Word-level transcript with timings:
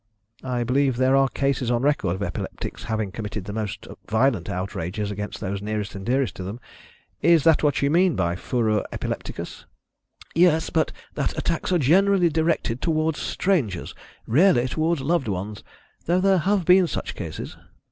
"I 0.43 0.63
believe 0.63 0.97
there 0.97 1.15
are 1.15 1.29
cases 1.29 1.69
on 1.69 1.83
record 1.83 2.15
of 2.15 2.23
epileptics 2.23 2.85
having 2.85 3.11
committed 3.11 3.45
the 3.45 3.53
most 3.53 3.85
violent 4.09 4.49
outrages 4.49 5.11
against 5.11 5.39
those 5.39 5.61
nearest 5.61 5.93
and 5.93 6.03
dearest 6.03 6.35
to 6.37 6.43
them. 6.43 6.59
Is 7.21 7.43
that 7.43 7.61
what 7.61 7.83
you 7.83 7.91
mean 7.91 8.15
by 8.15 8.35
furor 8.35 8.83
epilepticus?" 8.91 9.65
"Yes; 10.33 10.71
but 10.71 10.91
that 11.13 11.37
attacks 11.37 11.71
are 11.71 11.77
generally 11.77 12.29
directed 12.29 12.81
towards 12.81 13.19
strangers 13.21 13.93
rarely 14.25 14.67
towards 14.67 15.01
loved 15.01 15.27
ones, 15.27 15.63
though 16.07 16.19
there 16.19 16.39
have 16.39 16.65
been 16.65 16.87
such 16.87 17.13
cases." 17.13 17.55